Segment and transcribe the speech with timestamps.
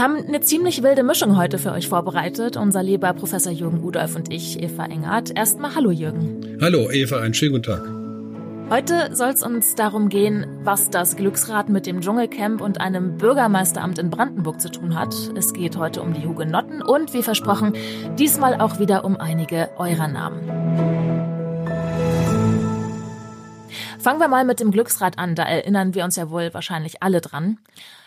[0.00, 2.56] Wir haben eine ziemlich wilde Mischung heute für euch vorbereitet.
[2.56, 5.36] Unser lieber Professor Jürgen Rudolf und ich, Eva Engert.
[5.36, 6.56] Erstmal hallo Jürgen.
[6.58, 7.82] Hallo Eva, einen schönen guten Tag.
[8.70, 13.98] Heute soll es uns darum gehen, was das Glücksrad mit dem Dschungelcamp und einem Bürgermeisteramt
[13.98, 15.14] in Brandenburg zu tun hat.
[15.36, 17.74] Es geht heute um die Hugenotten und, wie versprochen,
[18.18, 20.59] diesmal auch wieder um einige eurer Namen.
[24.00, 27.20] Fangen wir mal mit dem Glücksrad an, da erinnern wir uns ja wohl wahrscheinlich alle
[27.20, 27.58] dran.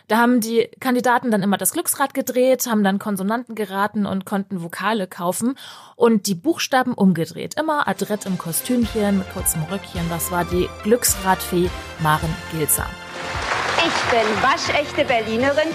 [0.07, 4.63] Da haben die Kandidaten dann immer das Glücksrad gedreht, haben dann Konsonanten geraten und konnten
[4.63, 5.55] Vokale kaufen
[5.95, 7.53] und die Buchstaben umgedreht.
[7.59, 10.09] Immer adrett im Kostümchen mit kurzem Röckchen.
[10.09, 11.69] Das war die Glücksradfee
[11.99, 12.88] Maren Gilzer.
[13.77, 15.69] Ich bin waschechte Berlinerin.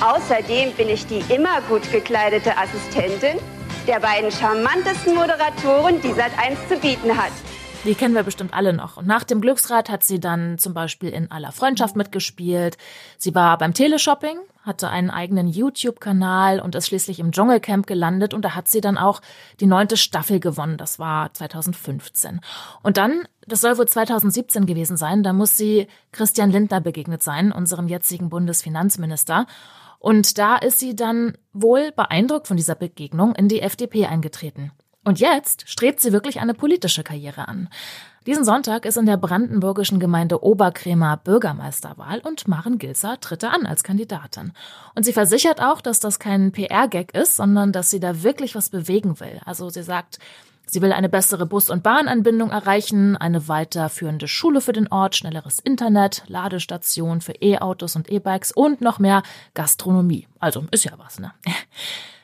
[0.00, 3.38] Außerdem bin ich die immer gut gekleidete Assistentin
[3.88, 7.32] der beiden charmantesten Moderatoren, die seit 1 zu bieten hat.
[7.84, 8.96] Die kennen wir bestimmt alle noch.
[8.96, 12.76] Und nach dem Glücksrad hat sie dann zum Beispiel in aller Freundschaft mitgespielt.
[13.18, 18.34] Sie war beim Teleshopping, hatte einen eigenen YouTube-Kanal und ist schließlich im Dschungelcamp gelandet.
[18.34, 19.22] Und da hat sie dann auch
[19.60, 20.76] die neunte Staffel gewonnen.
[20.76, 22.40] Das war 2015.
[22.82, 27.52] Und dann, das soll wohl 2017 gewesen sein, da muss sie Christian Lindner begegnet sein,
[27.52, 29.46] unserem jetzigen Bundesfinanzminister.
[30.00, 34.72] Und da ist sie dann wohl beeindruckt von dieser Begegnung in die FDP eingetreten.
[35.04, 37.68] Und jetzt strebt sie wirklich eine politische Karriere an.
[38.26, 43.64] Diesen Sonntag ist in der brandenburgischen Gemeinde Oberkremer Bürgermeisterwahl und Maren Gilzer tritt da an
[43.64, 44.52] als Kandidatin.
[44.94, 48.68] Und sie versichert auch, dass das kein PR-Gag ist, sondern dass sie da wirklich was
[48.68, 49.40] bewegen will.
[49.46, 50.18] Also sie sagt,
[50.70, 55.60] Sie will eine bessere Bus- und Bahnanbindung erreichen, eine weiterführende Schule für den Ort, schnelleres
[55.60, 59.22] Internet, Ladestation für E-Autos und E-Bikes und noch mehr
[59.54, 60.28] Gastronomie.
[60.38, 61.32] Also ist ja was, ne?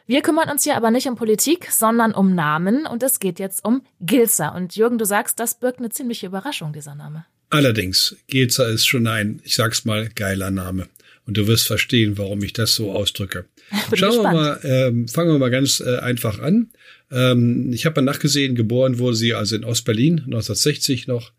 [0.06, 3.64] Wir kümmern uns hier aber nicht um Politik, sondern um Namen und es geht jetzt
[3.64, 4.55] um Gilzer.
[4.55, 7.24] Und Jürgen, du sagst, das birgt eine ziemliche Überraschung, dieser Name.
[7.48, 10.88] Allerdings, Gilzer ist schon ein, ich sag's mal, geiler Name.
[11.26, 13.47] Und du wirst verstehen, warum ich das so ausdrücke.
[13.94, 14.25] Schauen gespannt.
[14.25, 16.71] wir mal, ähm, fangen wir mal ganz äh, einfach an.
[17.10, 21.32] Ähm, ich habe mal nachgesehen, geboren wurde sie also in Ostberlin, 1960 noch.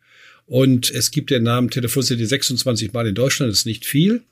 [0.48, 4.24] Und es gibt den Namen Telefonzelle 26 Mal in Deutschland, das ist nicht viel.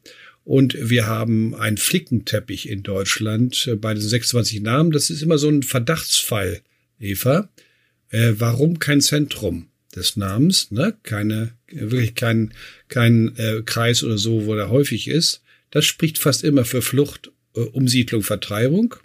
[0.44, 4.92] Und wir haben einen Flickenteppich in Deutschland äh, bei den 26 Namen.
[4.92, 6.62] Das ist immer so ein Verdachtsfall,
[7.00, 7.50] Eva.
[8.10, 10.72] Äh, warum kein Zentrum des Namens?
[10.72, 10.96] Ne?
[11.04, 12.54] Keine, wirklich kein,
[12.90, 15.42] kein äh, Kreis oder so, wo der häufig ist.
[15.72, 18.96] Das spricht fast immer für Flucht, äh, Umsiedlung, Vertreibung.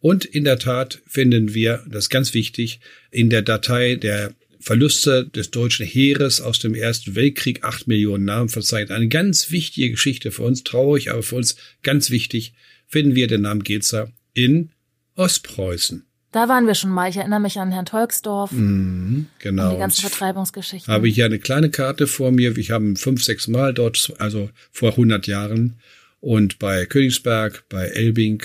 [0.00, 2.80] Und in der Tat finden wir, das ist ganz wichtig,
[3.10, 4.34] in der Datei der
[4.64, 8.92] Verluste des deutschen Heeres aus dem Ersten Weltkrieg, acht Millionen Namen verzeichnet.
[8.92, 12.54] Eine ganz wichtige Geschichte für uns, traurig, aber für uns ganz wichtig,
[12.86, 14.70] finden wir den Namen Gezer in
[15.16, 16.06] Ostpreußen.
[16.32, 17.10] Da waren wir schon mal.
[17.10, 18.52] Ich erinnere mich an Herrn Tolksdorf.
[18.52, 19.68] Mhm, genau.
[19.68, 20.90] Und die ganzen Vertreibungsgeschichten.
[20.90, 22.56] Habe ich hier eine kleine Karte vor mir.
[22.56, 25.78] Ich habe fünf, sechs Mal dort, also vor 100 Jahren.
[26.20, 28.42] Und bei Königsberg, bei Elbing,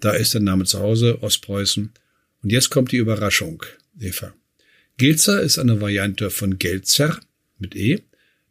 [0.00, 1.92] da ist der Name zu Hause, Ostpreußen.
[2.42, 3.62] Und jetzt kommt die Überraschung,
[4.00, 4.34] Eva.
[5.00, 7.18] Gelzer ist eine Variante von Gelzer
[7.56, 8.02] mit E,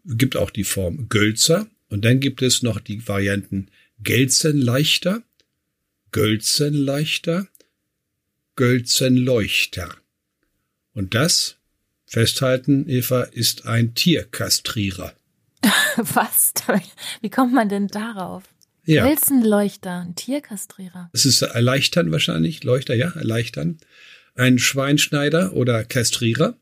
[0.04, 3.68] gibt auch die Form Gölzer und dann gibt es noch die Varianten
[4.02, 5.22] Gelzenleichter,
[6.12, 7.48] Gölzenleichter,
[8.56, 9.96] Gölzenleuchter.
[10.96, 11.58] Und das,
[12.08, 15.14] festhalten, Eva, ist ein Tierkastrierer.
[15.98, 16.56] Was?
[17.22, 18.42] Wie kommt man denn darauf?
[18.86, 19.06] Ja.
[19.06, 21.12] Gölzenleuchter, ein Tierkastrierer.
[21.14, 23.78] Es ist erleichtern wahrscheinlich, Leuchter, ja, erleichtern
[24.40, 26.58] ein Schweinschneider oder Kastrierer,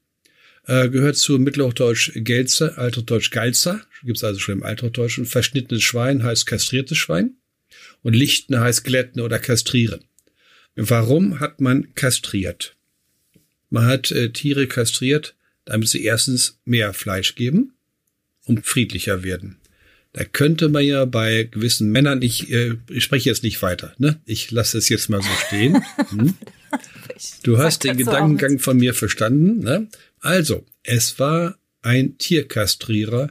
[0.66, 5.26] äh, gehört zu Mittelhochdeutsch Gelze, Althochdeutsch Galzer, gibt's also schon im Althochdeutschen.
[5.26, 7.36] Verschnittenes Schwein heißt kastriertes Schwein
[8.04, 10.04] und Lichten heißt glätten oder kastrieren.
[10.76, 12.76] Warum hat man kastriert?
[13.70, 15.36] Man hat äh, Tiere kastriert,
[15.66, 17.74] damit sie erstens mehr Fleisch geben
[18.46, 19.58] und friedlicher werden.
[20.14, 24.20] Da könnte man ja bei gewissen Männern, ich, äh, ich spreche jetzt nicht weiter, ne?
[24.26, 25.84] Ich lasse es jetzt mal so stehen.
[26.10, 26.36] Hm?
[27.44, 29.60] Du hast den Gedankengang von mir verstanden.
[29.60, 29.88] Ne?
[30.20, 33.30] Also, es war ein Tierkastrierer,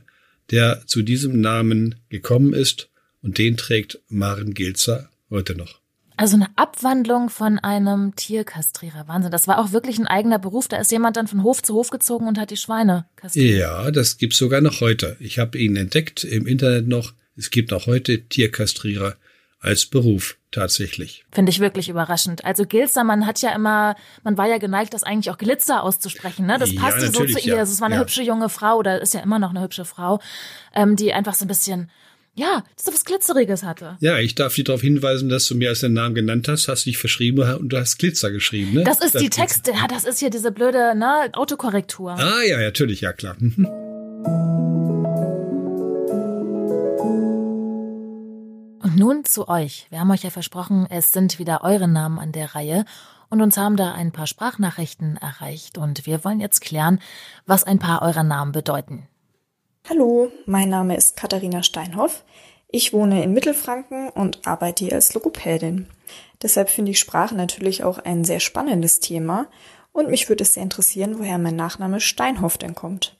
[0.50, 2.88] der zu diesem Namen gekommen ist
[3.23, 5.81] und den trägt Maren Gilzer heute noch.
[6.19, 9.06] Also eine Abwandlung von einem Tierkastrierer.
[9.06, 9.31] Wahnsinn.
[9.31, 10.67] Das war auch wirklich ein eigener Beruf.
[10.67, 13.59] Da ist jemand dann von Hof zu Hof gezogen und hat die Schweine kastriert.
[13.59, 15.17] Ja, das gibt's sogar noch heute.
[15.21, 17.12] Ich habe ihn entdeckt im Internet noch.
[17.37, 19.17] Es gibt noch heute Tierkastrierer
[19.61, 21.25] als Beruf tatsächlich.
[21.32, 22.44] Finde ich wirklich überraschend.
[22.44, 26.47] Also Gilzer, man hat ja immer, man war ja geneigt, das eigentlich auch Glitzer auszusprechen.
[26.47, 26.58] Ne?
[26.58, 27.56] Das passte ja, so zu ihr.
[27.56, 27.62] Ja.
[27.62, 28.00] Es war eine ja.
[28.00, 30.20] hübsche junge Frau oder ist ja immer noch eine hübsche Frau,
[30.75, 31.91] ähm, die einfach so ein bisschen
[32.38, 33.97] ja, so was Glitzeriges hatte.
[34.00, 36.85] Ja, ich darf dich darauf hinweisen, dass du mir als den Namen genannt hast, hast
[36.85, 38.85] dich verschrieben und du hast Glitzer geschrieben, ne?
[38.85, 42.11] Das ist das die Texte, ja, das ist hier diese blöde, ne, Autokorrektur.
[42.12, 43.37] Ah, ja, natürlich, ja, klar.
[49.06, 49.87] nun zu euch.
[49.88, 52.85] Wir haben euch ja versprochen, es sind wieder eure Namen an der Reihe
[53.31, 57.00] und uns haben da ein paar Sprachnachrichten erreicht und wir wollen jetzt klären,
[57.47, 59.06] was ein paar eurer Namen bedeuten.
[59.88, 62.25] Hallo, mein Name ist Katharina Steinhoff.
[62.67, 65.87] Ich wohne in Mittelfranken und arbeite hier als Logopädin.
[66.43, 69.47] Deshalb finde ich Sprache natürlich auch ein sehr spannendes Thema
[69.93, 73.16] und mich würde es sehr interessieren, woher mein Nachname Steinhoff denn kommt.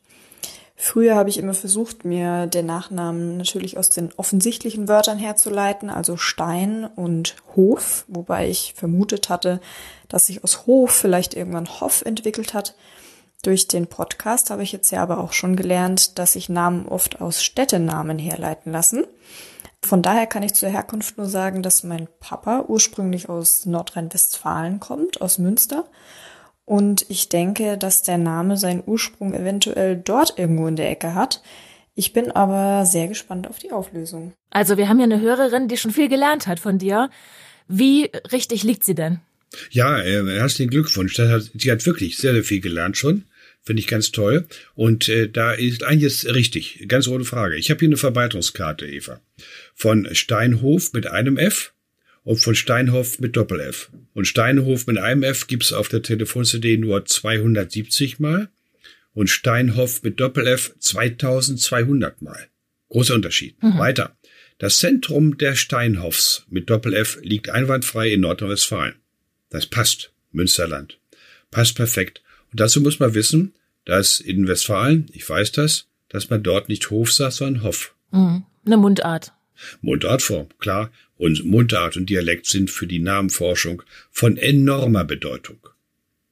[0.79, 6.19] Früher habe ich immer versucht, mir den Nachnamen natürlich aus den offensichtlichen Wörtern herzuleiten, also
[6.19, 9.61] Stein und Hof, wobei ich vermutet hatte,
[10.09, 12.75] dass sich aus Hof vielleicht irgendwann Hoff entwickelt hat.
[13.43, 17.23] Durch den Podcast habe ich jetzt ja aber auch schon gelernt, dass sich Namen oft
[17.23, 19.07] aus Städtenamen herleiten lassen.
[19.83, 25.23] Von daher kann ich zur Herkunft nur sagen, dass mein Papa ursprünglich aus Nordrhein-Westfalen kommt,
[25.23, 25.87] aus Münster
[26.67, 31.41] und ich denke, dass der Name seinen Ursprung eventuell dort irgendwo in der Ecke hat.
[31.95, 34.35] Ich bin aber sehr gespannt auf die Auflösung.
[34.51, 37.09] Also wir haben ja eine Hörerin, die schon viel gelernt hat von dir.
[37.69, 39.21] Wie richtig liegt sie denn?
[39.71, 41.17] Ja, äh, herzlichen Glückwunsch.
[41.19, 43.25] Hat, sie hat wirklich sehr, sehr viel gelernt schon.
[43.63, 44.47] Finde ich ganz toll.
[44.75, 47.57] Und äh, da ist einiges richtig, ganz ohne Frage.
[47.57, 49.21] Ich habe hier eine Verbreitungskarte, Eva.
[49.75, 51.73] Von Steinhof mit einem F
[52.27, 53.89] und von Steinhoff mit Doppel-F.
[54.13, 58.49] Und Steinhof mit einem F gibt's auf der Telefon-CD nur 270 Mal
[59.15, 62.49] und Steinhoff mit Doppel-F 2200 Mal.
[62.89, 63.63] Großer Unterschied.
[63.63, 63.79] Mhm.
[63.79, 64.17] Weiter.
[64.59, 68.97] Das Zentrum der Steinhoffs mit Doppel-F liegt einwandfrei in Nordrhein-Westfalen.
[69.51, 70.13] Das passt.
[70.33, 70.99] Münsterland.
[71.53, 72.23] Passt perfekt.
[72.51, 76.91] Und dazu muss man wissen, dass in Westfalen, ich weiß das, dass man dort nicht
[76.91, 77.95] Hof sagt, sondern Hoff.
[78.11, 78.45] Mhm.
[78.65, 79.33] Eine Mundart.
[79.81, 85.69] Mundartform, klar, und Mundart und Dialekt sind für die Namenforschung von enormer Bedeutung.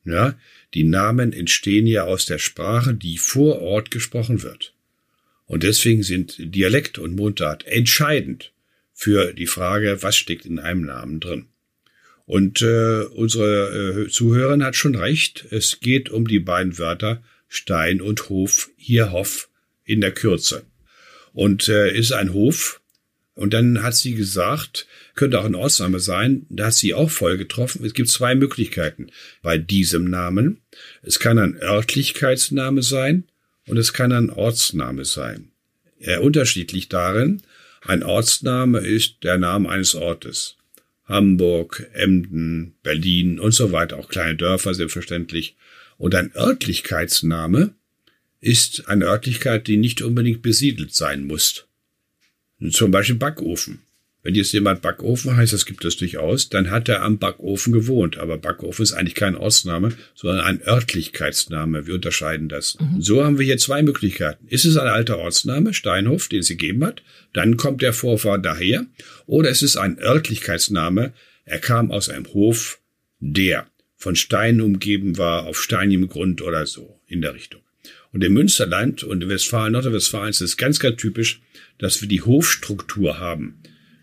[0.05, 0.39] Ja,
[0.75, 4.75] die Namen entstehen ja aus der Sprache, die vor Ort gesprochen wird.
[5.47, 8.53] Und deswegen sind Dialekt und Mundart entscheidend
[8.93, 11.47] für die Frage, was steckt in einem Namen drin.
[12.27, 18.01] Und äh, unsere äh, Zuhörerin hat schon recht, es geht um die beiden Wörter Stein
[18.01, 19.49] und Hof, hier Hoff
[19.85, 20.65] in der Kürze.
[21.33, 22.81] Und äh, ist ein Hof
[23.35, 27.37] und dann hat sie gesagt, könnte auch ein Ortsname sein, da hat sie auch voll
[27.37, 27.85] getroffen.
[27.85, 29.09] Es gibt zwei Möglichkeiten
[29.43, 30.61] bei diesem Namen.
[31.03, 33.25] Es kann ein Örtlichkeitsname sein
[33.67, 35.51] und es kann ein Ortsname sein.
[35.99, 37.43] Er unterschiedlich darin,
[37.81, 40.57] ein Ortsname ist der Name eines Ortes.
[41.07, 45.57] Hamburg, Emden, Berlin und so weiter, auch kleine Dörfer selbstverständlich.
[45.99, 47.75] Und ein Örtlichkeitsname
[48.41, 51.67] ist eine Örtlichkeit, die nicht unbedingt besiedelt sein muss.
[52.71, 53.81] Zum Beispiel Backofen.
[54.25, 58.17] Wenn jetzt jemand Backofen heißt, das gibt es durchaus, dann hat er am Backofen gewohnt.
[58.17, 61.87] Aber Backofen ist eigentlich kein Ortsname, sondern ein Örtlichkeitsname.
[61.87, 62.79] Wir unterscheiden das.
[62.81, 63.03] Mhm.
[63.03, 64.47] So haben wir hier zwei Möglichkeiten.
[64.49, 67.03] Ist es ein alter Ortsname, Steinhof, den es gegeben hat?
[67.35, 68.87] Dann kommt der Vorfahr daher.
[69.27, 71.13] Oder ist es ein Örtlichkeitsname?
[71.45, 72.81] Er kam aus einem Hof,
[73.21, 73.67] der
[73.99, 77.61] von Steinen umgeben war, auf steinigem Grund oder so in der Richtung.
[78.13, 81.43] Und im Münsterland und in Westfalen, Nordrhein-Westfalen ist es ganz, ganz typisch,
[81.79, 83.61] dass wir die Hofstruktur haben.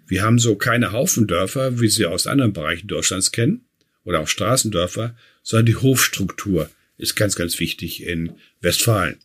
[0.07, 3.65] Wir haben so keine Haufendörfer, wie sie aus anderen Bereichen Deutschlands kennen,
[4.03, 9.17] oder auch Straßendörfer, sondern die Hofstruktur ist ganz, ganz wichtig in Westfalen.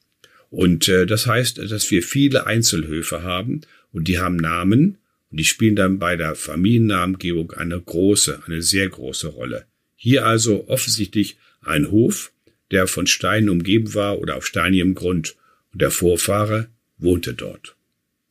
[0.51, 3.63] Und äh, das heißt, dass wir viele Einzelhöfe haben
[3.93, 4.99] und die haben Namen
[5.31, 9.67] und die spielen dann bei der Familiennamengebung eine große, eine sehr große Rolle.
[9.97, 12.33] Hier also offensichtlich ein Hof,
[12.71, 15.37] der von Steinen umgeben war oder auf steinigem Grund
[15.73, 17.77] und der Vorfahre wohnte dort.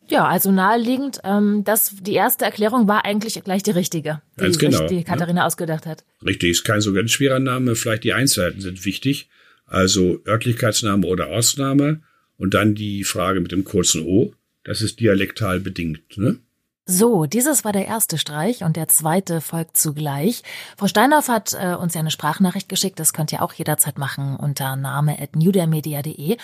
[0.07, 4.59] Ja, also naheliegend, ähm, dass die erste Erklärung war eigentlich gleich die richtige, die Ganz
[4.59, 5.47] genau, sich die Katharina ja.
[5.47, 6.03] ausgedacht hat.
[6.23, 9.29] Richtig, ist kein so ganz schwerer Name, vielleicht die Einzelheiten sind wichtig.
[9.65, 12.01] Also Örtlichkeitsname oder Ortsname
[12.37, 14.33] und dann die Frage mit dem kurzen O,
[14.63, 16.37] das ist dialektal bedingt, ne?
[16.87, 20.43] So, dieses war der erste Streich und der zweite folgt zugleich.
[20.77, 24.35] Frau Steinhoff hat äh, uns ja eine Sprachnachricht geschickt, das könnt ihr auch jederzeit machen
[24.35, 26.37] unter name.newdermedia.de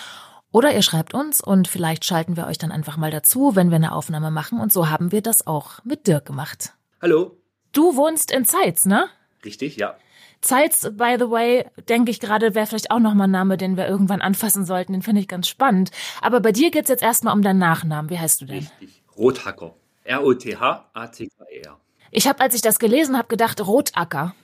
[0.52, 3.76] oder ihr schreibt uns und vielleicht schalten wir euch dann einfach mal dazu, wenn wir
[3.76, 4.60] eine Aufnahme machen.
[4.60, 6.74] Und so haben wir das auch mit Dirk gemacht.
[7.00, 7.38] Hallo.
[7.72, 9.08] Du wohnst in Zeitz, ne?
[9.44, 9.96] Richtig, ja.
[10.42, 13.88] Zeitz, by the way, denke ich gerade, wäre vielleicht auch nochmal ein Name, den wir
[13.88, 14.92] irgendwann anfassen sollten.
[14.92, 15.90] Den finde ich ganz spannend.
[16.20, 18.10] Aber bei dir geht's jetzt erstmal um deinen Nachnamen.
[18.10, 18.58] Wie heißt du denn?
[18.58, 19.02] Richtig.
[19.16, 19.74] Rothacker.
[20.04, 21.80] R-O-T-H-A-C-K-E-R.
[22.10, 24.34] Ich habe, als ich das gelesen habe, gedacht Rotacker.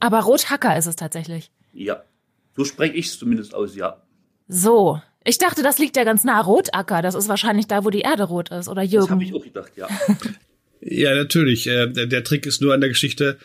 [0.00, 1.50] Aber Rothacker ist es tatsächlich.
[1.72, 2.02] Ja.
[2.56, 4.02] So spreche ich es zumindest aus, ja.
[4.48, 6.40] So, ich dachte, das liegt ja ganz nah.
[6.40, 9.06] Rotacker, das ist wahrscheinlich da, wo die Erde rot ist, oder Jürgen?
[9.06, 9.88] Das habe ich auch gedacht, ja.
[10.80, 11.66] ja, natürlich.
[11.66, 13.36] Äh, der, Trick ist nur an der Geschichte,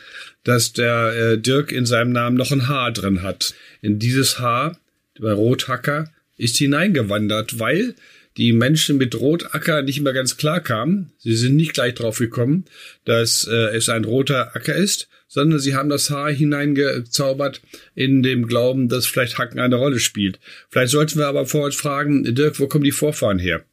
[0.43, 3.53] dass der äh, Dirk in seinem Namen noch ein H drin hat.
[3.81, 4.77] In dieses H,
[5.19, 7.95] bei Rothacker, ist hineingewandert, weil
[8.37, 11.11] die Menschen mit Rotacker nicht immer ganz klar kamen.
[11.17, 12.65] Sie sind nicht gleich drauf gekommen,
[13.05, 17.61] dass äh, es ein roter Acker ist, sondern sie haben das Haar hineingezaubert
[17.95, 20.39] in dem Glauben, dass vielleicht Hacken eine Rolle spielt.
[20.69, 23.63] Vielleicht sollten wir aber vor uns fragen, Dirk, wo kommen die Vorfahren her?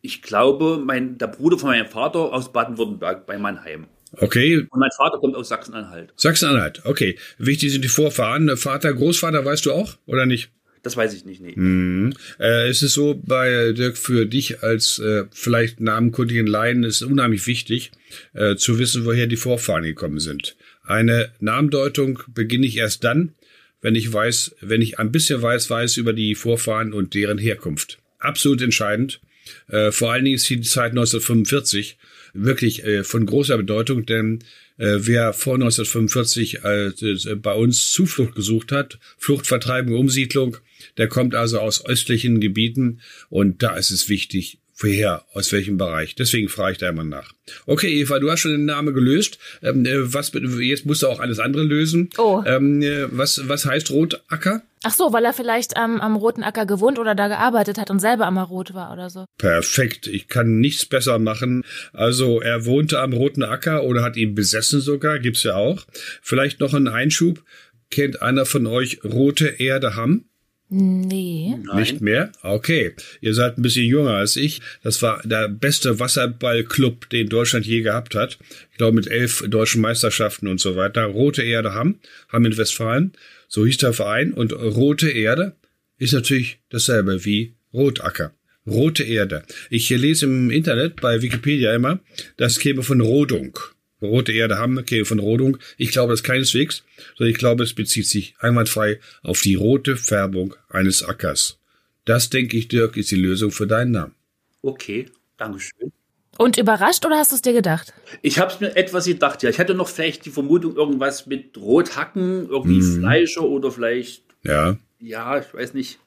[0.00, 3.86] Ich glaube, mein, der Bruder von meinem Vater aus Baden-Württemberg bei Mannheim.
[4.12, 4.66] Okay.
[4.70, 6.12] Und mein Vater kommt aus Sachsen-Anhalt.
[6.16, 7.18] Sachsen-Anhalt, okay.
[7.36, 8.56] Wichtig sind die Vorfahren.
[8.56, 10.50] Vater, Großvater, weißt du auch oder nicht?
[10.82, 11.54] Das weiß ich nicht, nee.
[11.54, 12.14] Mhm.
[12.38, 17.46] Äh, es ist so, bei Dirk, für dich als äh, vielleicht namenkundigen Laien ist unheimlich
[17.46, 17.90] wichtig,
[18.34, 20.56] äh, zu wissen, woher die Vorfahren gekommen sind.
[20.84, 23.34] Eine Namendeutung beginne ich erst dann,
[23.80, 27.98] wenn ich weiß, wenn ich ein bisschen weiß, weiß über die Vorfahren und deren Herkunft.
[28.18, 29.20] Absolut entscheidend.
[29.68, 31.98] Äh, vor allen Dingen ist die Zeit 1945
[32.34, 34.40] wirklich äh, von großer Bedeutung, denn
[34.78, 40.56] äh, wer vor 1945 äh, bei uns Zuflucht gesucht hat, Fluchtvertreibung, Umsiedlung,
[40.96, 43.00] der kommt also aus östlichen Gebieten.
[43.28, 46.14] Und da ist es wichtig, woher, aus welchem Bereich.
[46.14, 47.32] Deswegen frage ich da immer nach.
[47.66, 49.38] Okay, Eva, du hast schon den Namen gelöst.
[49.62, 52.10] Ähm, äh, was, jetzt musst du auch alles andere lösen.
[52.18, 52.42] Oh.
[52.46, 54.62] Ähm, äh, was, was heißt Rotacker?
[54.84, 57.98] Ach so, weil er vielleicht ähm, am Roten Acker gewohnt oder da gearbeitet hat und
[57.98, 59.24] selber am Rot war oder so.
[59.36, 60.06] Perfekt.
[60.06, 61.64] Ich kann nichts besser machen.
[61.92, 65.18] Also er wohnte am Roten Acker oder hat ihn besessen sogar.
[65.18, 65.84] Gibt's ja auch.
[66.22, 67.42] Vielleicht noch ein Einschub.
[67.90, 70.27] Kennt einer von euch Rote Erde Hamm?
[70.70, 71.54] Nee.
[71.64, 71.76] Nein.
[71.76, 72.30] Nicht mehr?
[72.42, 72.94] Okay.
[73.20, 74.60] Ihr seid ein bisschen jünger als ich.
[74.82, 78.38] Das war der beste Wasserballclub, den Deutschland je gehabt hat.
[78.70, 81.04] Ich glaube mit elf deutschen Meisterschaften und so weiter.
[81.04, 83.12] Rote Erde Hamm, Hamm in Westfalen.
[83.48, 84.32] So hieß der Verein.
[84.32, 85.56] Und Rote Erde
[85.96, 88.34] ist natürlich dasselbe wie Rotacker.
[88.66, 89.44] Rote Erde.
[89.70, 92.00] Ich lese im Internet bei Wikipedia immer,
[92.36, 93.58] das käme von Rodung.
[94.00, 95.58] Rote Erde haben, käme von Rodung.
[95.76, 96.84] Ich glaube das keineswegs,
[97.16, 101.58] sondern ich glaube, es bezieht sich einwandfrei auf die rote Färbung eines Ackers.
[102.04, 104.14] Das, denke ich, Dirk, ist die Lösung für deinen Namen.
[104.62, 105.92] Okay, Dankeschön.
[106.36, 107.92] Und überrascht oder hast du es dir gedacht?
[108.22, 109.50] Ich habe es mir etwas gedacht, ja.
[109.50, 113.00] Ich hatte noch vielleicht die Vermutung, irgendwas mit Rothacken, irgendwie Mhm.
[113.00, 114.78] Fleischer oder vielleicht, Ja.
[115.00, 115.98] ja, ich weiß nicht.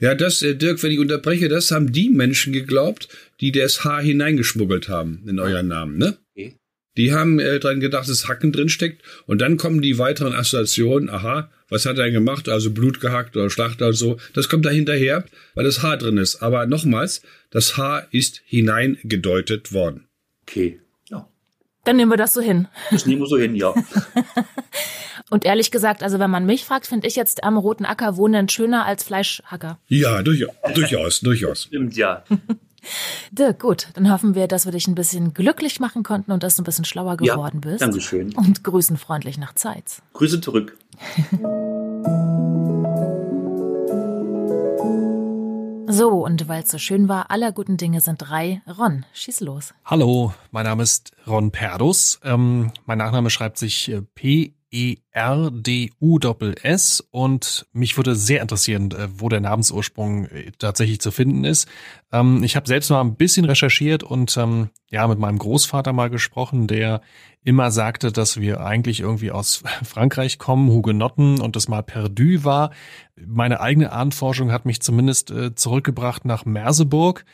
[0.00, 3.08] Ja, das, äh, Dirk, wenn ich unterbreche, das haben die Menschen geglaubt,
[3.40, 6.16] die das Haar hineingeschmuggelt haben in euren Namen, ne?
[6.96, 11.10] Die haben äh, dran gedacht, dass Hacken drin steckt und dann kommen die weiteren Assoziationen,
[11.10, 12.48] aha, was hat er denn gemacht?
[12.48, 14.18] Also Blut gehackt oder Schlachter und so.
[14.32, 15.24] Das kommt da hinterher,
[15.54, 16.42] weil das Haar drin ist.
[16.42, 20.06] Aber nochmals, das Haar ist hineingedeutet worden.
[20.42, 21.28] Okay, ja.
[21.84, 22.68] Dann nehmen wir das so hin.
[22.90, 23.74] Das nehmen wir so hin, ja.
[25.30, 28.48] Und ehrlich gesagt, also wenn man mich fragt, finde ich jetzt am Roten Acker wohnen
[28.48, 29.80] schöner als Fleischhacker.
[29.88, 31.62] Ja, durch, durchaus, durchaus.
[31.64, 32.24] Stimmt, ja.
[33.30, 36.56] Dirk, gut, dann hoffen wir, dass wir dich ein bisschen glücklich machen konnten und dass
[36.56, 37.34] du ein bisschen schlauer ja.
[37.34, 37.82] geworden bist.
[37.82, 38.34] Dankeschön.
[38.34, 40.02] Und grüßen freundlich nach Zeit.
[40.12, 40.76] Grüße zurück.
[45.96, 48.62] So, und weil es so schön war, aller guten Dinge sind drei.
[48.66, 49.74] Ron, schieß los.
[49.84, 52.18] Hallo, mein Name ist Ron Perdus.
[52.24, 54.02] Ähm, mein Nachname schreibt sich äh,
[54.74, 55.06] P-E-R-D-U-S-S
[57.12, 61.68] und mich würde sehr interessieren, äh, wo der Namensursprung äh, tatsächlich zu finden ist.
[62.12, 66.10] Ähm, ich habe selbst mal ein bisschen recherchiert und ähm, ja mit meinem Großvater mal
[66.10, 67.02] gesprochen, der
[67.44, 72.72] immer sagte, dass wir eigentlich irgendwie aus Frankreich kommen, Hugenotten und das mal Perdu war.
[73.24, 77.24] Meine eigene Ahnenforschung hat mich zumindest äh, zurückgebracht nach Merseburg.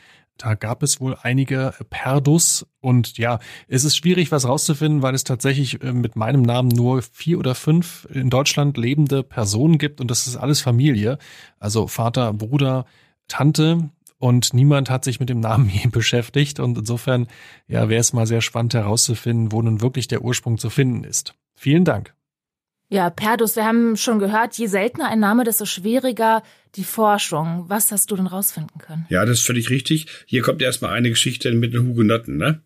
[0.41, 5.23] Da gab es wohl einige Perdus und ja, es ist schwierig, was rauszufinden, weil es
[5.23, 10.09] tatsächlich äh, mit meinem Namen nur vier oder fünf in Deutschland lebende Personen gibt und
[10.09, 11.19] das ist alles Familie.
[11.59, 12.85] Also Vater, Bruder,
[13.27, 17.27] Tante und niemand hat sich mit dem Namen je beschäftigt und insofern
[17.67, 21.35] ja, wäre es mal sehr spannend herauszufinden, wo nun wirklich der Ursprung zu finden ist.
[21.53, 22.15] Vielen Dank.
[22.89, 26.41] Ja, Perdus, wir haben schon gehört, je seltener ein Name, desto schwieriger
[26.75, 27.65] die Forschung.
[27.67, 29.05] Was hast du denn rausfinden können?
[29.09, 30.07] Ja, das ist völlig richtig.
[30.25, 32.61] Hier kommt erstmal eine Geschichte mit den Hugenotten, ne?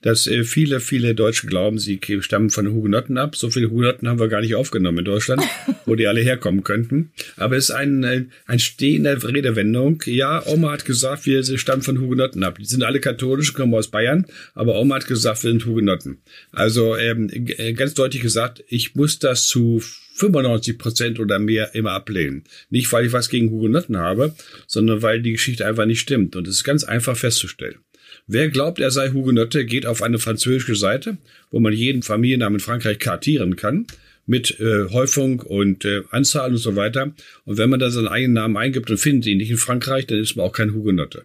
[0.00, 3.36] Dass äh, viele, viele Deutsche glauben, sie stammen von den Hugenotten ab.
[3.36, 5.42] So viele Hugenotten haben wir gar nicht aufgenommen in Deutschland,
[5.84, 7.12] wo die alle herkommen könnten.
[7.36, 10.02] Aber es ist ein, äh, ein stehender Redewendung.
[10.06, 12.56] Ja, Oma hat gesagt, wir stammen von Hugenotten ab.
[12.58, 14.24] Die sind alle katholisch, kommen aus Bayern,
[14.54, 16.22] aber Oma hat gesagt, wir sind Hugenotten.
[16.50, 19.82] Also ähm, g- ganz deutlich gesagt, ich muss das zu
[20.18, 22.44] 95 Prozent oder mehr immer ablehnen.
[22.70, 24.34] Nicht, weil ich was gegen Hugenotten habe,
[24.66, 26.36] sondern weil die Geschichte einfach nicht stimmt.
[26.36, 27.78] Und es ist ganz einfach festzustellen.
[28.26, 31.18] Wer glaubt, er sei Hugenotte, geht auf eine französische Seite,
[31.50, 33.86] wo man jeden Familiennamen in Frankreich kartieren kann,
[34.26, 37.14] mit äh, Häufung und äh, Anzahl und so weiter.
[37.44, 40.18] Und wenn man da seinen eigenen Namen eingibt und findet ihn nicht in Frankreich, dann
[40.18, 41.24] ist man auch kein Hugenotte.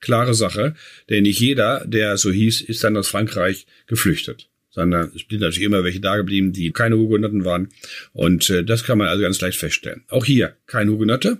[0.00, 0.74] Klare Sache,
[1.08, 5.62] denn nicht jeder, der so hieß, ist dann aus Frankreich geflüchtet sondern es sind natürlich
[5.62, 7.68] immer welche da geblieben, die keine Hugenotten waren.
[8.12, 10.02] Und äh, das kann man also ganz leicht feststellen.
[10.08, 11.38] Auch hier kein Hugenotte.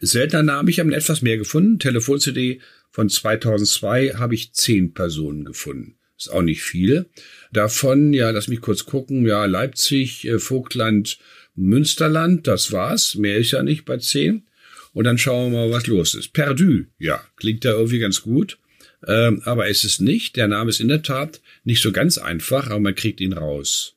[0.00, 1.78] Seltener Name, ich habe etwas mehr gefunden.
[1.78, 2.60] Telefon-CD
[2.90, 5.96] von 2002 habe ich zehn Personen gefunden.
[6.18, 7.06] Ist auch nicht viel.
[7.52, 11.18] Davon, ja, lass mich kurz gucken, ja, Leipzig, äh, Vogtland,
[11.54, 13.14] Münsterland, das war's.
[13.14, 14.46] Mehr ist ja nicht bei zehn.
[14.92, 16.32] Und dann schauen wir mal, was los ist.
[16.34, 18.58] Perdu, ja, klingt ja irgendwie ganz gut.
[19.06, 20.36] Ähm, aber es ist nicht.
[20.36, 23.94] Der Name ist in der Tat nicht so ganz einfach, aber man kriegt ihn raus.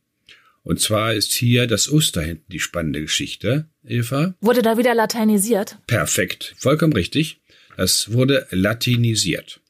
[0.64, 4.36] Und zwar ist hier das Us da hinten die spannende Geschichte, Eva.
[4.42, 5.78] Wurde da wieder lateinisiert?
[5.88, 7.40] Perfekt, vollkommen richtig.
[7.78, 9.62] Das wurde latinisiert.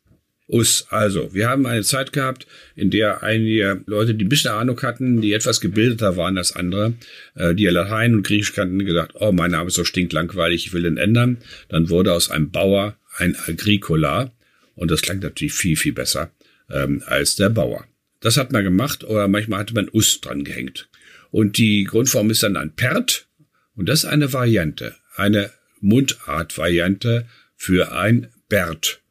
[0.49, 4.81] Us, also, wir haben eine Zeit gehabt, in der einige Leute, die ein bisschen Ahnung
[4.81, 6.93] hatten, die etwas gebildeter waren als andere,
[7.35, 10.83] äh, die Latein und Griechisch kannten, gesagt, oh, mein Name ist so stinklangweilig, ich will
[10.83, 11.37] den ändern.
[11.67, 14.31] Dann wurde aus einem Bauer ein Agricola
[14.77, 16.31] und das klang natürlich viel, viel besser
[16.69, 17.85] ähm, als der Bauer.
[18.21, 20.89] Das hat man gemacht oder manchmal hatte man Us dran gehängt.
[21.29, 23.27] Und die Grundform ist dann ein Pert
[23.75, 29.01] und das ist eine Variante, eine Mundart-Variante für ein Bert.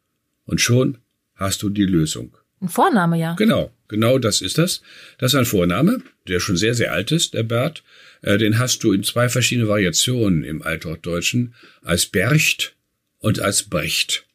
[0.45, 0.99] Und schon
[1.35, 2.37] hast du die Lösung.
[2.61, 3.35] Ein Vorname, ja.
[3.35, 4.81] Genau, genau das ist das.
[5.19, 7.83] Das ist ein Vorname, der schon sehr, sehr alt ist, der Bert.
[8.23, 12.75] Äh, den hast du in zwei verschiedene Variationen im Althochdeutschen, als Bercht
[13.19, 14.26] und als Brecht.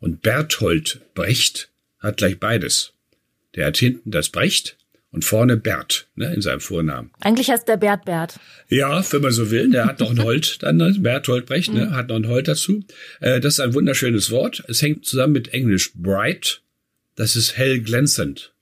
[0.00, 2.92] Und Berthold Brecht hat gleich beides.
[3.54, 4.76] Der hat hinten das Brecht
[5.10, 7.10] und vorne Bert ne, in seinem Vornamen.
[7.20, 8.38] Eigentlich heißt der Bert Bert.
[8.68, 9.70] Ja, wenn man so will.
[9.70, 11.94] Der hat noch ein Holt, dann ne, Berthold Brecht, ne, mhm.
[11.94, 12.84] hat noch ein Holt dazu.
[13.20, 14.64] Äh, das ist ein wunderschönes Wort.
[14.68, 16.62] Es hängt zusammen mit Englisch bright.
[17.16, 18.52] Das ist hell glänzend.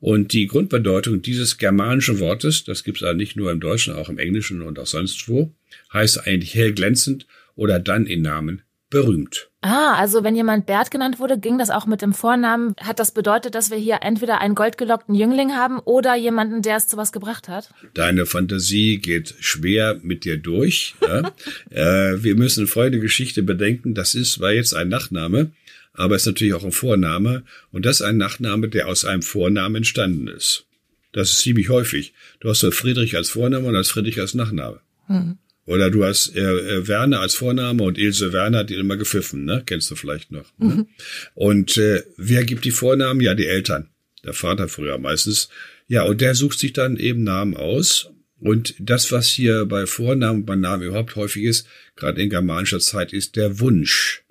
[0.00, 4.18] Und die Grundbedeutung dieses germanischen Wortes, das gibt es nicht nur im Deutschen, auch im
[4.18, 5.52] Englischen und auch sonst wo,
[5.92, 9.48] heißt eigentlich hell glänzend oder dann in Namen berühmt.
[9.62, 12.74] Ah, also wenn jemand Bert genannt wurde, ging das auch mit dem Vornamen.
[12.80, 16.88] Hat das bedeutet, dass wir hier entweder einen goldgelockten Jüngling haben oder jemanden, der es
[16.88, 17.70] zu was gebracht hat?
[17.94, 20.94] Deine Fantasie geht schwer mit dir durch.
[21.10, 21.32] Ja?
[21.70, 23.94] äh, wir müssen folgende Geschichte bedenken.
[23.94, 25.50] Das ist, war jetzt ein Nachname,
[25.92, 27.42] aber ist natürlich auch ein Vorname.
[27.72, 30.66] Und das ist ein Nachname, der aus einem Vornamen entstanden ist.
[31.12, 32.14] Das ist ziemlich häufig.
[32.38, 34.80] Du hast so Friedrich als Vorname und als Friedrich als Nachname.
[35.06, 35.38] Hm.
[35.70, 39.44] Oder du hast äh, äh, Werner als Vorname und Ilse Werner hat ihn immer gepfiffen,
[39.44, 39.62] ne?
[39.64, 40.46] Kennst du vielleicht noch.
[40.58, 40.66] Ne?
[40.66, 40.86] Mhm.
[41.34, 43.20] Und äh, wer gibt die Vornamen?
[43.20, 43.88] Ja, die Eltern.
[44.24, 45.48] Der Vater früher meistens.
[45.86, 48.10] Ja, und der sucht sich dann eben Namen aus.
[48.40, 53.12] Und das, was hier bei Vornamen, bei Namen überhaupt häufig ist, gerade in germanischer Zeit,
[53.12, 54.24] ist der Wunsch.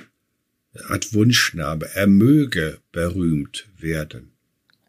[0.73, 1.87] Er hat Wunschname.
[1.93, 4.33] Er möge berühmt werden.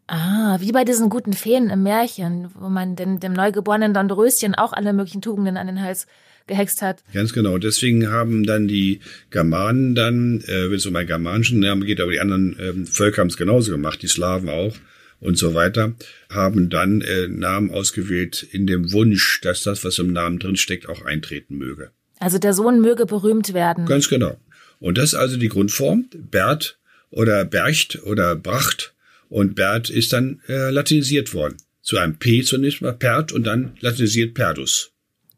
[0.09, 4.73] Ah, wie bei diesen guten Feen im Märchen, wo man dem, dem neugeborenen Dornröschen auch
[4.73, 6.09] alle möglichen Tugenden an den Hals
[6.47, 7.03] gehext hat.
[7.13, 7.59] Ganz genau.
[7.59, 9.01] Deswegen haben dann die
[9.31, 13.23] Germanen dann, äh, wenn es um einen germanischen Namen geht, aber die anderen ähm, Völker
[13.23, 14.77] haben es genauso gemacht, die Slawen auch
[15.21, 15.95] und so weiter,
[16.31, 20.89] haben dann äh, Namen ausgewählt in dem Wunsch, dass das, was im Namen drin steckt,
[20.89, 21.91] auch eintreten möge.
[22.19, 23.87] Also der Sohn möge berühmt werden.
[23.87, 24.39] Ganz genau.
[24.79, 26.09] Und das ist also die Grundform.
[26.15, 26.79] Bert
[27.11, 28.95] oder Bercht oder Bracht.
[29.29, 31.57] Und Bert ist dann äh, latinisiert worden.
[31.83, 34.93] Zu einem P zunächst mal Pert und dann latinisiert Perdus.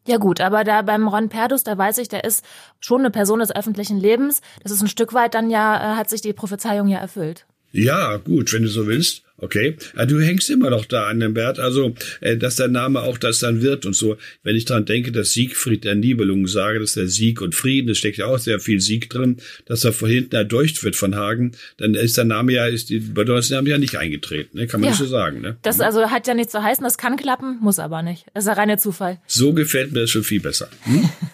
[0.07, 2.45] Ja gut, aber da beim Ron Perdus, da weiß ich, der ist
[2.81, 4.41] schon eine Person des öffentlichen Lebens.
[4.63, 7.47] Das ist ein Stück weit dann ja, äh, hat sich die Prophezeiung ja erfüllt.
[7.71, 9.23] Ja, gut, wenn du so willst.
[9.43, 9.77] Okay.
[9.97, 11.59] Ja, du hängst immer noch da an dem Bert.
[11.59, 14.17] Also, äh, dass der Name auch das dann wird und so.
[14.43, 17.95] Wenn ich daran denke, dass Siegfried der Nibelungen sage, dass der Sieg und Frieden, da
[17.95, 21.95] steckt ja auch sehr viel Sieg drin, dass er von hinten wird von Hagen, dann
[21.95, 24.67] ist der Name ja, ist die Bedeutung Namens ja nicht eingetreten, ne?
[24.67, 24.97] kann man ja.
[24.97, 25.41] so sagen.
[25.41, 25.57] Ne?
[25.63, 28.27] Das also hat ja nicht zu heißen, das kann klappen, muss aber nicht.
[28.35, 29.19] Das ist ja reiner Zufall.
[29.27, 30.69] So gefällt mir das schon viel besser.
[30.83, 31.09] Hm?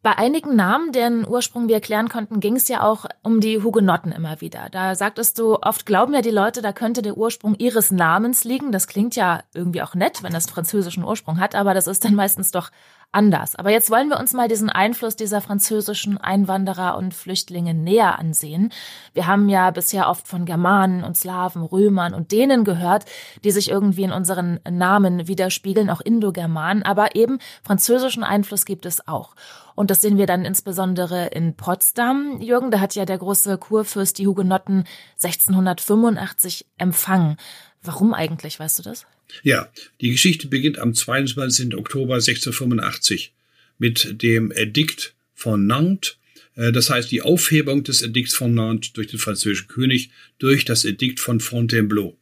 [0.00, 4.12] Bei einigen Namen, deren Ursprung wir erklären konnten, ging es ja auch um die Hugenotten
[4.12, 4.68] immer wieder.
[4.70, 8.70] Da sagtest du, oft glauben ja die Leute, da könnte der Ursprung ihres Namens liegen.
[8.70, 12.14] Das klingt ja irgendwie auch nett, wenn das französischen Ursprung hat, aber das ist dann
[12.14, 12.70] meistens doch
[13.12, 13.56] anders.
[13.56, 18.70] Aber jetzt wollen wir uns mal diesen Einfluss dieser französischen Einwanderer und Flüchtlinge näher ansehen.
[19.14, 23.06] Wir haben ja bisher oft von Germanen und Slawen, Römern und Dänen gehört,
[23.44, 29.08] die sich irgendwie in unseren Namen widerspiegeln, auch Indogermanen, aber eben französischen Einfluss gibt es
[29.08, 29.34] auch.
[29.74, 32.40] Und das sehen wir dann insbesondere in Potsdam.
[32.40, 34.84] Jürgen, da hat ja der große Kurfürst die Hugenotten
[35.22, 37.36] 1685 empfangen.
[37.82, 39.06] Warum eigentlich, weißt du das?
[39.42, 41.74] Ja, die Geschichte beginnt am 22.
[41.74, 43.32] Oktober 1685
[43.78, 46.16] mit dem Edikt von Nantes.
[46.54, 50.84] Äh, das heißt, die Aufhebung des Edikts von Nantes durch den französischen König durch das
[50.84, 52.18] Edikt von Fontainebleau.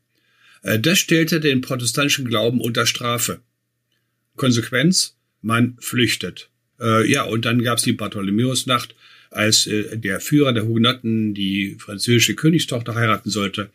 [0.62, 3.40] Äh, das stellte den protestantischen Glauben unter Strafe.
[4.36, 6.50] Konsequenz, man flüchtet.
[6.78, 8.94] Äh, ja, und dann gab's die Bartholomäusnacht,
[9.30, 13.70] als der Führer der Hugenotten die französische Königstochter heiraten sollte.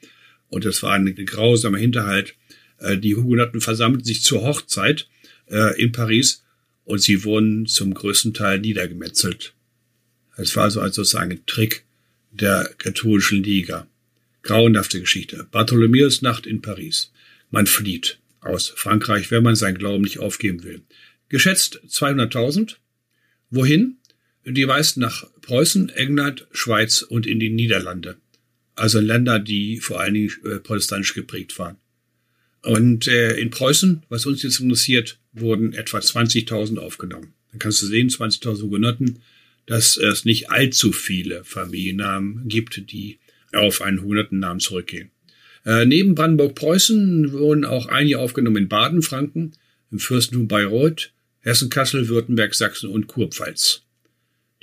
[0.50, 2.36] Und das war ein grausamer Hinterhalt.
[2.82, 5.08] Äh, die Hugenotten versammelten sich zur Hochzeit
[5.50, 6.44] äh, in Paris
[6.84, 9.54] und sie wurden zum größten Teil niedergemetzelt.
[10.36, 11.86] Es war also sozusagen ein Trick
[12.32, 13.88] der katholischen Liga.
[14.44, 15.48] Grauenhafte Geschichte.
[15.52, 17.12] Bartholomäus Nacht in Paris.
[17.52, 20.82] Man flieht aus Frankreich, wenn man seinen Glauben nicht aufgeben will.
[21.30, 22.76] Geschätzt 200.000.
[23.52, 23.98] Wohin?
[24.44, 28.18] Die meisten nach Preußen, England, Schweiz und in die Niederlande.
[28.74, 31.78] Also Länder, die vor allen Dingen äh, protestantisch geprägt waren.
[32.64, 37.34] Und äh, in Preußen, was uns jetzt interessiert, wurden etwa 20.000 aufgenommen.
[37.52, 39.20] Dann kannst du sehen, 20.000 Hugenotten,
[39.66, 43.20] dass es nicht allzu viele Familiennamen gibt, die
[43.54, 45.12] auf einen Hugenotten-Namen zurückgehen.
[45.66, 49.54] Äh, neben Brandenburg-Preußen wurden auch einige aufgenommen in Baden, Franken,
[49.92, 53.84] im Fürstentum Bayreuth, Hessen, Kassel, Württemberg, Sachsen und Kurpfalz.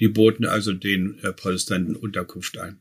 [0.01, 2.79] Die boten also den äh, Protestanten Unterkunft ein.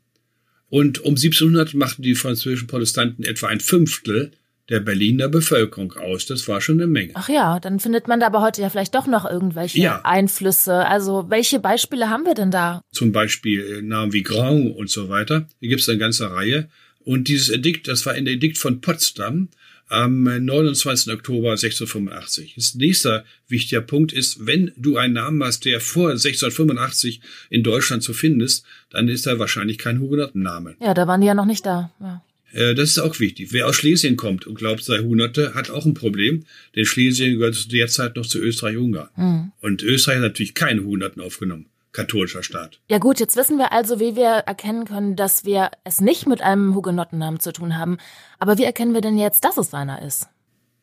[0.69, 4.31] Und um 1700 machten die französischen Protestanten etwa ein Fünftel
[4.69, 6.25] der Berliner Bevölkerung aus.
[6.25, 7.13] Das war schon eine Menge.
[7.15, 10.01] Ach ja, dann findet man da aber heute ja vielleicht doch noch irgendwelche ja.
[10.03, 10.85] Einflüsse.
[10.85, 12.81] Also welche Beispiele haben wir denn da?
[12.91, 15.47] Zum Beispiel Namen wie Grand und so weiter.
[15.59, 16.69] Hier gibt es eine ganze Reihe.
[17.03, 19.49] Und dieses Edikt, das war ein Edikt von Potsdam
[19.89, 21.13] am 29.
[21.13, 22.55] Oktober 1685.
[22.55, 28.03] Das nächste wichtiger Punkt ist, wenn du einen Namen hast, der vor 1685 in Deutschland
[28.03, 30.75] zu finden ist, dann ist er wahrscheinlich kein Hugenottenname.
[30.81, 31.91] Ja, da waren die ja noch nicht da.
[32.01, 32.21] Ja.
[32.51, 33.51] Äh, das ist auch wichtig.
[33.51, 37.55] Wer aus Schlesien kommt und glaubt, sei Hunderte, hat auch ein Problem, denn Schlesien gehört
[37.55, 39.09] zu der Zeit noch zu Österreich-Ungarn.
[39.15, 39.51] Mhm.
[39.61, 42.79] Und Österreich hat natürlich keine Hunderten aufgenommen katholischer Staat.
[42.89, 46.41] Ja gut, jetzt wissen wir also, wie wir erkennen können, dass wir es nicht mit
[46.41, 47.97] einem Hugenottennamen zu tun haben.
[48.37, 50.27] Aber wie erkennen wir denn jetzt, dass es einer ist?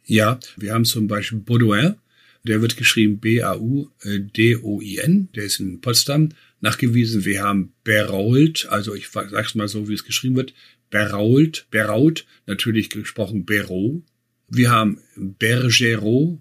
[0.04, 1.94] Ja, wir haben zum Beispiel Baudouin,
[2.42, 3.98] der wird geschrieben B-A-U-D-O-I-N,
[5.34, 7.24] der ist in Potsdam nachgewiesen.
[7.24, 10.52] Wir haben Berault, also ich sag's mal so, wie es geschrieben wird,
[10.94, 14.02] Berault, Beraut, natürlich gesprochen Berot.
[14.48, 16.38] Wir haben Bergerot,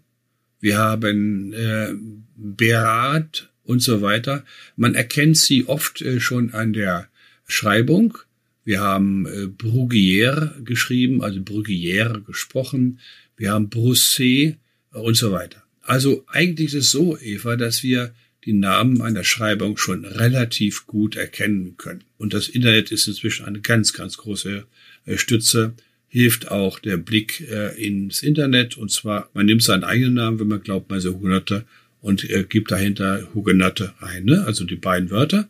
[0.60, 1.94] wir haben äh,
[2.36, 4.44] Berat, und so weiter.
[4.76, 7.08] Man erkennt sie oft äh, schon an der
[7.48, 8.18] Schreibung.
[8.66, 13.00] Wir haben äh, Bruguière geschrieben, also Bruguière gesprochen.
[13.36, 14.58] Wir haben Brousset
[14.92, 15.64] und so weiter.
[15.82, 18.14] Also eigentlich ist es so, Eva, dass wir
[18.46, 22.04] die Namen einer Schreibung schon relativ gut erkennen können.
[22.18, 24.66] Und das Internet ist inzwischen eine ganz, ganz große
[25.06, 25.74] äh, Stütze.
[26.08, 27.42] Hilft auch der Blick
[27.76, 28.78] ins Internet.
[28.78, 31.66] Und zwar, man nimmt seinen eigenen Namen, wenn man glaubt, man so hunderte
[32.04, 34.44] und er gibt dahinter Hugenotte ein, ne?
[34.46, 35.50] also die beiden Wörter.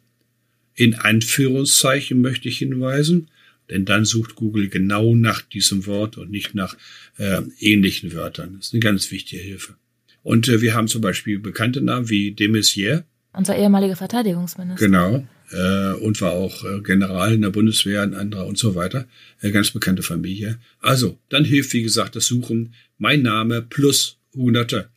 [0.75, 3.29] In Anführungszeichen möchte ich hinweisen,
[3.71, 6.77] denn dann sucht Google genau nach diesem Wort und nicht nach
[7.17, 8.57] äh, ähnlichen Wörtern.
[8.57, 9.75] Das ist eine ganz wichtige Hilfe.
[10.23, 13.03] Und äh, wir haben zum Beispiel bekannte Namen wie de Maizière.
[13.33, 14.85] Unser ehemaliger Verteidigungsminister.
[14.85, 15.27] Genau.
[15.51, 19.07] Äh, und war auch äh, General in der Bundeswehr, ein anderer und so weiter.
[19.41, 20.59] Äh, ganz bekannte Familie.
[20.79, 24.89] Also, dann hilft, wie gesagt, das Suchen mein Name plus Hugenotte.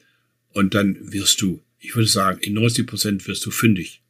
[0.52, 4.00] Und dann wirst du, ich würde sagen, in 90 Prozent wirst du fündig.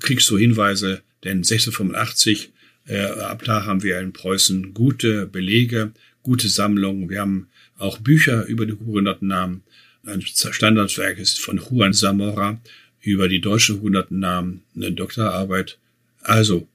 [0.00, 2.52] Kriegst du Hinweise, denn 1685,
[2.86, 7.08] äh, ab da haben wir in Preußen gute Belege, gute Sammlungen.
[7.08, 9.62] Wir haben auch Bücher über die Hugenottennamen.
[10.06, 12.58] Ein Standardwerk ist von Juan Zamora
[13.00, 15.78] über die deutschen Hugenottennamen, eine Doktorarbeit.
[16.22, 16.68] Also,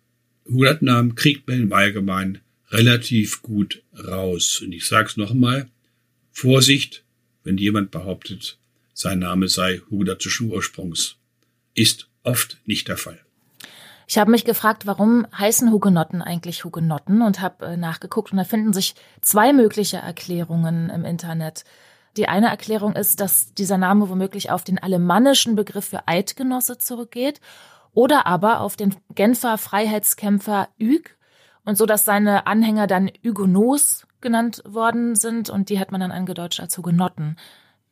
[0.48, 4.62] Hugenottennamen kriegt man im Allgemeinen relativ gut raus.
[4.64, 5.68] Und ich sage es nochmal,
[6.32, 7.04] Vorsicht,
[7.44, 8.58] wenn jemand behauptet,
[8.94, 11.16] sein Name sei hugenotischen Ursprungs.
[11.74, 13.20] Ist oft nicht der Fall.
[14.08, 18.44] Ich habe mich gefragt, warum heißen Hugenotten eigentlich Hugenotten und habe äh, nachgeguckt und da
[18.44, 21.64] finden sich zwei mögliche Erklärungen im Internet.
[22.18, 27.42] Die eine Erklärung ist, dass dieser Name womöglich auf den alemannischen Begriff für Eidgenosse zurückgeht
[27.94, 31.12] oder aber auf den Genfer Freiheitskämpfer Hugues
[31.66, 36.12] und so, dass seine Anhänger dann Huguenots genannt worden sind und die hat man dann
[36.12, 37.38] angedeutscht als Hugenotten.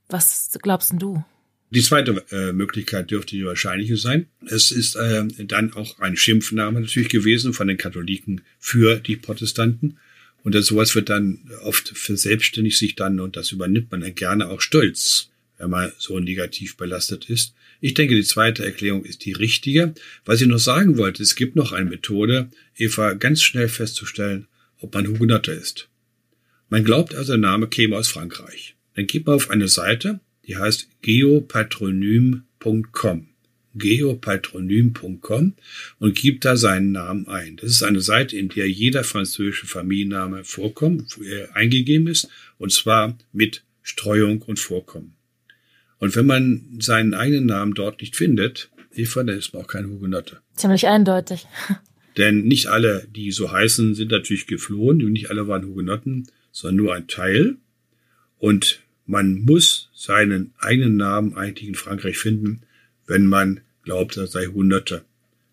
[0.09, 1.23] Was glaubst du?
[1.71, 4.27] Die zweite äh, Möglichkeit dürfte die wahrscheinliche sein.
[4.45, 9.97] Es ist äh, dann auch ein Schimpfname natürlich gewesen von den Katholiken für die Protestanten.
[10.43, 14.49] Und das, sowas wird dann oft verselbstständigt sich dann und das übernimmt man dann gerne
[14.49, 17.53] auch stolz, wenn man so negativ belastet ist.
[17.79, 19.93] Ich denke, die zweite Erklärung ist die richtige.
[20.25, 24.47] Was ich noch sagen wollte, es gibt noch eine Methode, Eva ganz schnell festzustellen,
[24.79, 25.89] ob man Hugenotte ist.
[26.69, 28.75] Man glaubt also, der Name käme aus Frankreich.
[28.95, 33.32] Dann geht man auf eine Seite, die heißt geopatronym.com
[33.75, 35.53] geopatronym.com
[35.99, 37.57] und gibt da seinen Namen ein.
[37.57, 43.17] Das ist eine Seite, in der jeder französische Familienname vorkommt, äh, eingegeben ist, und zwar
[43.31, 45.15] mit Streuung und Vorkommen.
[45.99, 49.87] Und wenn man seinen eigenen Namen dort nicht findet, Eva, dann ist man auch kein
[49.87, 50.41] Hugenotte.
[50.55, 51.47] Ziemlich eindeutig.
[52.17, 56.93] Denn nicht alle, die so heißen, sind natürlich geflohen, nicht alle waren Hugenotten, sondern nur
[56.93, 57.57] ein Teil.
[58.37, 62.61] Und man muss seinen eigenen Namen eigentlich in Frankreich finden,
[63.13, 65.05] wenn man glaubt, er sei Hunderte.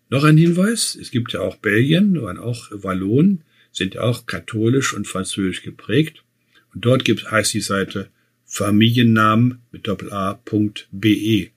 [0.09, 4.95] Noch ein Hinweis, es gibt ja auch Belgien, waren auch Wallonen, sind ja auch katholisch
[4.95, 6.23] und französisch geprägt.
[6.73, 8.09] Und dort gibt, heißt die Seite
[8.45, 11.49] Familiennamen mit doppel-a.be.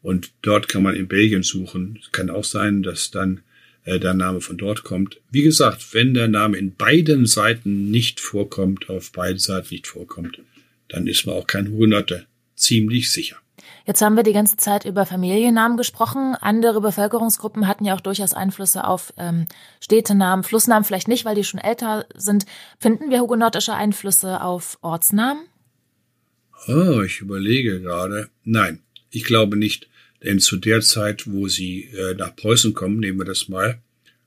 [0.00, 1.98] Und dort kann man in Belgien suchen.
[2.00, 3.40] Es kann auch sein, dass dann
[3.84, 5.20] äh, der Name von dort kommt.
[5.32, 10.40] Wie gesagt, wenn der Name in beiden Seiten nicht vorkommt, auf beiden Seiten nicht vorkommt,
[10.86, 12.26] dann ist man auch kein Hugenotte.
[12.54, 13.38] Ziemlich sicher.
[13.88, 16.34] Jetzt haben wir die ganze Zeit über Familiennamen gesprochen.
[16.38, 19.46] Andere Bevölkerungsgruppen hatten ja auch durchaus Einflüsse auf ähm,
[19.80, 22.44] Städtenamen, Flussnamen vielleicht nicht, weil die schon älter sind.
[22.78, 25.42] Finden wir hugenottische Einflüsse auf Ortsnamen?
[26.66, 28.28] Oh, ich überlege gerade.
[28.44, 29.88] Nein, ich glaube nicht.
[30.22, 33.80] Denn zu der Zeit, wo sie äh, nach Preußen kommen, nehmen wir das mal,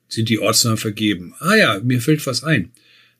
[0.08, 1.36] sind die Ortsnamen vergeben.
[1.38, 2.72] Ah ja, mir fällt was ein.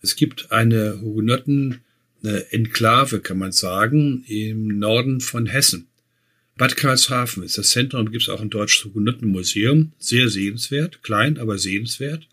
[0.02, 1.82] Es gibt eine Hugenotten
[2.24, 5.91] eine Enklave, kann man sagen, im Norden von Hessen.
[6.58, 11.58] Bad Karlshafen ist das Zentrum, gibt es auch ein deutsches Hugenottenmuseum, sehr sehenswert, klein, aber
[11.58, 12.28] sehenswert.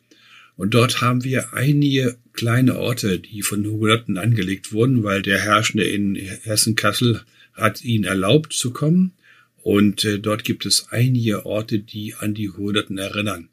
[0.57, 5.85] Und dort haben wir einige kleine Orte, die von Hugenotten angelegt wurden, weil der Herrschende
[5.85, 9.13] in Hessen-Kassel hat ihnen erlaubt zu kommen.
[9.63, 13.49] Und äh, dort gibt es einige Orte, die an die Hugenotten erinnern.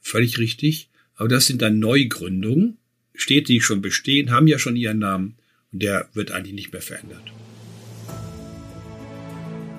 [0.00, 0.88] Völlig richtig.
[1.14, 2.78] Aber das sind dann Neugründungen.
[3.14, 5.36] Städte, die schon bestehen, haben ja schon ihren Namen.
[5.72, 7.32] Und der wird eigentlich nicht mehr verändert.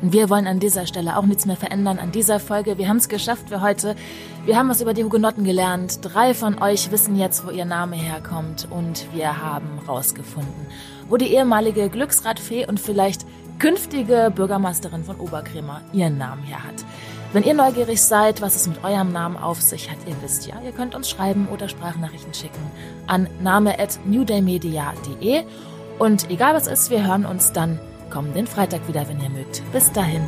[0.04, 2.80] Wir wollen an dieser Stelle auch nichts mehr verändern an dieser Folge.
[2.80, 3.96] Wir haben es geschafft für heute.
[4.46, 6.00] Wir haben was über die Hugenotten gelernt.
[6.02, 8.68] Drei von euch wissen jetzt, wo ihr Name herkommt.
[8.72, 10.66] Und wir haben rausgefunden,
[11.08, 13.28] wo die ehemalige Glücksradfee und vielleicht
[13.60, 16.84] künftige Bürgermeisterin von Oberkremer ihren Namen her hat.
[17.32, 20.56] Wenn ihr neugierig seid, was es mit eurem Namen auf sich hat, ihr wisst ja,
[20.66, 22.72] ihr könnt uns schreiben oder Sprachnachrichten schicken
[23.06, 25.44] an name@newdaymedia.de
[26.00, 27.80] und egal was ist, wir hören uns dann
[28.12, 29.64] kommenden Freitag wieder, wenn ihr mögt.
[29.72, 30.22] Bis dahin.